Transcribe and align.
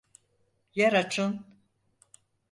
Yer 0.75 0.93
açın! 0.93 1.45